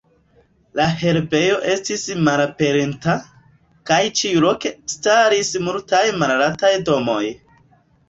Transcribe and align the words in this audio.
La 0.79 0.85
herbejo 1.01 1.59
estis 1.73 2.05
malaperinta, 2.29 3.17
kaj 3.93 4.01
ĉiuloke 4.23 4.75
staris 4.97 5.57
multaj 5.71 6.05
malaltaj 6.27 6.77
domoj. 6.93 7.25